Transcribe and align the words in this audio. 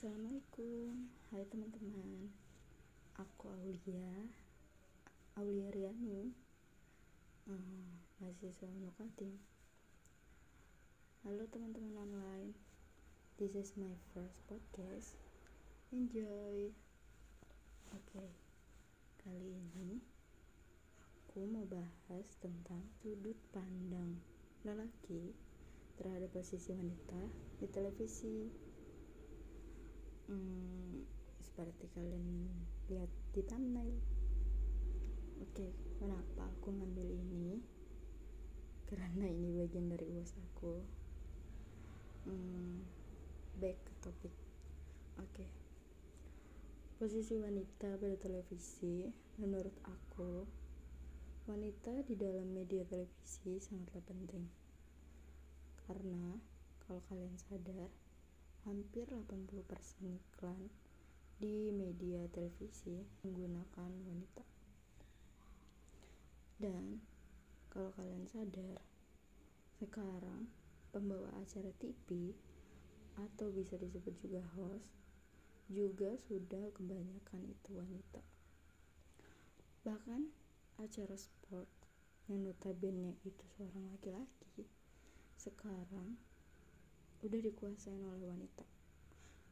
Assalamualaikum. 0.00 1.12
Hai 1.28 1.44
teman-teman. 1.52 2.32
Aku 3.20 3.52
Aulia. 3.52 4.32
Aulia 5.36 5.68
Riani. 5.68 6.32
Uh, 7.44 7.84
Mahasiswa 8.16 8.80
Nukatim 8.80 9.36
Halo 11.20 11.44
teman-teman 11.52 12.00
online. 12.00 12.56
This 13.36 13.52
is 13.52 13.76
my 13.76 13.92
first 14.16 14.40
podcast. 14.48 15.20
Enjoy. 15.92 16.72
Oke. 17.92 18.00
Okay. 18.08 18.32
Kali 19.20 19.52
ini 19.52 20.00
Aku 20.96 21.44
mau 21.44 21.68
bahas 21.68 22.24
tentang 22.40 22.88
sudut 23.04 23.36
pandang 23.52 24.16
lelaki 24.64 25.36
terhadap 26.00 26.32
posisi 26.32 26.72
wanita 26.72 27.20
di 27.60 27.68
televisi 27.68 28.48
hmm, 30.30 31.02
seperti 31.42 31.90
kalian 31.90 32.46
lihat 32.86 33.10
di 33.34 33.42
thumbnail. 33.42 33.98
Oke 35.42 35.74
kenapa 36.00 36.48
aku 36.48 36.72
ngambil 36.72 37.10
ini? 37.12 37.60
Karena 38.88 39.28
ini 39.28 39.52
bagian 39.58 39.90
dari 39.90 40.06
uas 40.08 40.32
aku. 40.38 40.80
Hmm, 42.24 42.86
back 43.60 43.76
ke 43.82 43.92
topik. 44.00 44.34
Oke. 45.20 45.46
Posisi 46.96 47.36
wanita 47.36 47.96
pada 47.96 48.16
televisi 48.16 49.08
menurut 49.40 49.72
aku 49.88 50.44
wanita 51.48 52.04
di 52.04 52.14
dalam 52.16 52.52
media 52.52 52.84
televisi 52.88 53.60
sangatlah 53.60 54.04
penting. 54.04 54.48
Karena 55.84 56.36
kalau 56.84 57.00
kalian 57.08 57.36
sadar 57.36 57.88
hampir 58.68 59.08
80% 59.08 59.64
iklan 60.04 60.68
di 61.40 61.72
media 61.72 62.28
televisi 62.28 63.00
menggunakan 63.24 63.90
wanita. 64.04 64.44
Dan 66.60 67.00
kalau 67.72 67.88
kalian 67.96 68.28
sadar, 68.28 68.84
sekarang 69.80 70.52
pembawa 70.92 71.32
acara 71.40 71.72
TV 71.80 72.36
atau 73.16 73.48
bisa 73.48 73.80
disebut 73.80 74.12
juga 74.20 74.44
host 74.58 74.92
juga 75.70 76.18
sudah 76.26 76.68
kebanyakan 76.74 77.46
itu 77.46 77.70
wanita. 77.72 78.20
Bahkan 79.86 80.28
acara 80.82 81.16
sport 81.16 81.70
yang 82.28 82.44
notabene 82.44 83.16
itu 83.24 83.44
seorang 83.56 83.88
laki-laki 83.94 84.66
sekarang 85.40 86.20
udah 87.20 87.40
dikuasain 87.40 88.00
oleh 88.00 88.24
wanita 88.24 88.64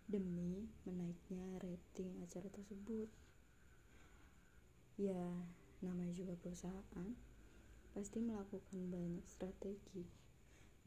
demi 0.09 0.65
menaiknya 0.89 1.61
rating 1.61 2.17
acara 2.25 2.49
tersebut. 2.49 3.13
Ya, 4.97 5.45
namanya 5.85 6.17
juga 6.17 6.33
perusahaan 6.41 7.13
pasti 7.93 8.25
melakukan 8.25 8.89
banyak 8.89 9.25
strategi 9.29 10.09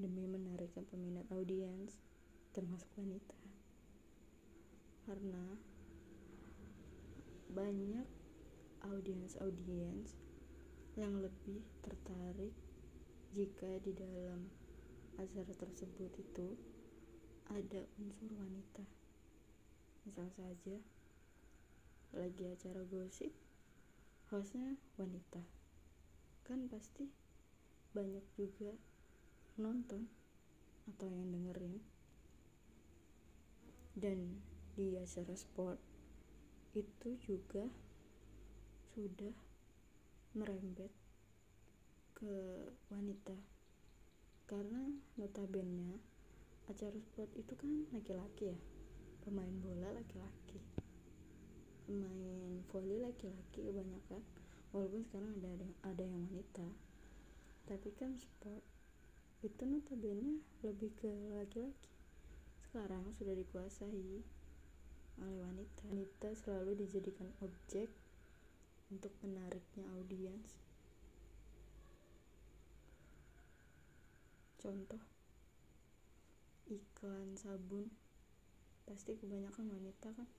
demi 0.02 0.26
menarikkan 0.26 0.90
peminat 0.90 1.30
audiens 1.30 2.02
termasuk 2.50 2.90
wanita. 2.98 3.38
Karena 5.06 5.62
banyak 7.46 8.10
audiens-audiens 8.82 10.18
yang 10.98 11.22
lebih 11.22 11.62
tertarik 11.86 12.58
jika 13.32 13.78
di 13.86 13.94
dalam 13.94 14.50
acara 15.20 15.52
tersebut 15.56 16.12
itu 16.20 16.48
ada 17.52 17.84
unsur 18.00 18.32
wanita. 18.32 18.84
Misal 20.08 20.32
saja 20.32 20.78
lagi 22.16 22.44
acara 22.48 22.84
gosip 22.88 23.32
hostnya 24.32 24.80
wanita. 24.96 25.44
Kan 26.48 26.72
pasti 26.72 27.12
banyak 27.92 28.24
juga 28.40 28.72
nonton 29.60 30.08
atau 30.88 31.08
yang 31.12 31.28
dengerin. 31.36 31.84
Dan 33.92 34.40
di 34.80 34.96
acara 34.96 35.36
sport 35.36 35.80
itu 36.72 37.20
juga 37.20 37.68
sudah 38.96 39.36
merembet 40.32 40.92
ke 42.16 42.64
wanita 42.88 43.36
karena 44.52 44.84
notabene 45.16 45.96
acara 46.68 47.00
sport 47.00 47.32
itu 47.40 47.56
kan 47.56 47.88
laki-laki 47.96 48.52
ya. 48.52 48.60
Pemain 49.24 49.56
bola 49.64 49.96
laki-laki. 49.96 50.60
Pemain 51.88 52.60
volley 52.68 53.00
laki-laki 53.00 53.64
kebanyakan 53.64 54.20
walaupun 54.76 55.08
sekarang 55.08 55.32
ada 55.40 55.56
ada, 55.56 55.68
ada 55.88 56.04
yang 56.04 56.28
wanita. 56.28 56.68
Tapi 57.64 57.96
kan 57.96 58.20
sport 58.20 58.60
itu 59.40 59.64
notabene 59.64 60.44
lebih 60.68 60.92
ke 61.00 61.12
laki-laki. 61.40 61.96
Sekarang 62.68 63.08
sudah 63.16 63.32
dikuasai 63.32 64.20
oleh 65.24 65.40
wanita. 65.48 65.88
Wanita 65.88 66.36
selalu 66.36 66.76
dijadikan 66.76 67.32
objek 67.40 67.88
untuk 68.92 69.16
menariknya 69.24 69.88
audiens 69.96 70.60
contoh. 74.62 75.02
Iklan 76.70 77.34
sabun. 77.34 77.90
Pasti 78.86 79.18
kebanyakan 79.18 79.74
wanita 79.74 80.14
kan? 80.14 80.30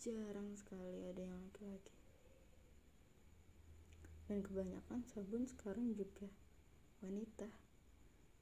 Jarang 0.00 0.56
sekali 0.56 1.04
ada 1.04 1.20
yang 1.20 1.36
laki-laki. 1.44 1.94
Dan 4.26 4.40
kebanyakan 4.40 5.04
sabun 5.12 5.44
sekarang 5.44 5.92
juga 5.92 6.32
wanita 7.04 7.52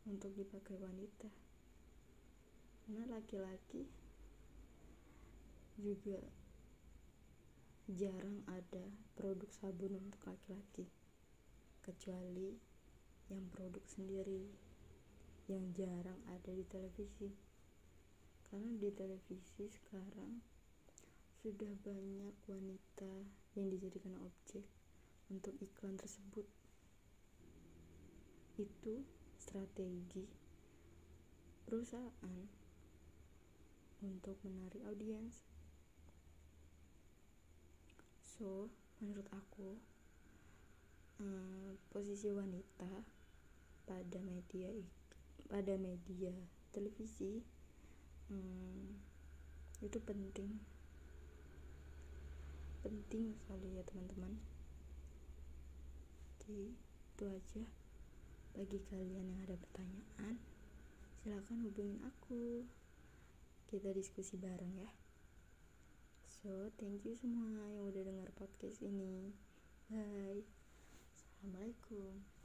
untuk 0.07 0.31
dipakai 0.39 0.79
wanita. 0.79 1.29
Karena 2.87 3.11
laki-laki 3.11 3.91
juga 5.81 6.23
jarang 7.91 8.47
ada 8.47 8.87
produk 9.19 9.51
sabun 9.51 9.99
untuk 9.99 10.23
laki-laki. 10.31 10.87
Kecuali 11.83 12.70
yang 13.31 13.47
produk 13.55 13.83
sendiri 13.87 14.51
yang 15.51 15.75
jarang 15.75 16.19
ada 16.31 16.51
di 16.55 16.63
televisi. 16.71 17.31
Karena 18.51 18.71
di 18.79 18.91
televisi 18.95 19.67
sekarang 19.67 20.43
sudah 21.43 21.71
banyak 21.83 22.35
wanita 22.47 23.13
yang 23.59 23.67
dijadikan 23.71 24.15
objek 24.23 24.63
untuk 25.31 25.55
iklan 25.59 25.99
tersebut. 25.99 26.47
Itu 28.59 29.07
strategi 29.39 30.27
perusahaan 31.67 32.43
untuk 34.03 34.37
menarik 34.47 34.83
audiens. 34.87 35.47
So 38.23 38.71
menurut 38.99 39.27
aku 39.35 39.79
eh, 41.23 41.73
posisi 41.91 42.31
wanita 42.31 43.20
pada 43.91 44.23
media 44.23 44.71
pada 45.51 45.75
media 45.75 46.31
televisi 46.71 47.43
hmm, 48.31 48.95
itu 49.83 49.99
penting. 50.07 50.63
Penting 52.87 53.35
sekali 53.35 53.75
ya 53.75 53.83
teman-teman. 53.83 54.39
Oke 56.39 56.71
itu 56.71 57.25
aja 57.27 57.67
bagi 58.55 58.79
kalian 58.87 59.35
yang 59.35 59.43
ada 59.43 59.59
pertanyaan. 59.59 60.39
Silahkan 61.19 61.59
hubungin 61.67 61.99
aku. 62.07 62.63
Kita 63.67 63.91
diskusi 63.91 64.39
bareng 64.39 64.87
ya. 64.87 64.91
So 66.23 66.71
thank 66.79 67.03
you 67.03 67.19
semua 67.19 67.51
yang 67.51 67.91
udah 67.91 68.07
dengar 68.07 68.31
podcast 68.39 68.87
ini. 68.87 69.35
Bye. 69.91 70.47
Assalamualaikum 71.11 72.40